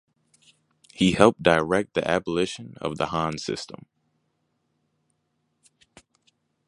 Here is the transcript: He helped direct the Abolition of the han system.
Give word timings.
He 0.95 1.11
helped 1.11 1.43
direct 1.43 1.93
the 1.93 2.01
Abolition 2.09 2.75
of 2.81 2.97
the 2.97 3.09
han 3.13 3.37
system. 3.37 3.85